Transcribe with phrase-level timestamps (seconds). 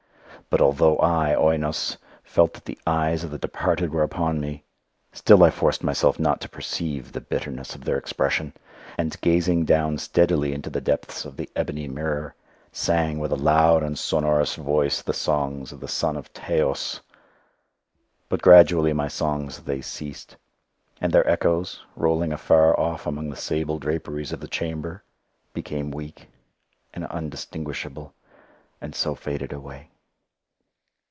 [0.49, 4.65] But although I, Oinos, felt that the eyes of the departed were upon me,
[5.13, 8.51] still I forced myself not to perceive the bitterness of their expression,
[8.97, 12.35] and gazing down steadily into the depths of the ebony mirror,
[12.73, 16.99] sang with a loud and sonorous voice the songs of the son of Teos.
[18.27, 20.35] But gradually my songs they ceased,
[20.99, 25.05] and their echoes, rolling afar off among the sable draperies of the chamber,
[25.53, 26.27] became weak,
[26.93, 28.13] and undistinguishable,
[28.81, 29.87] and so faded away.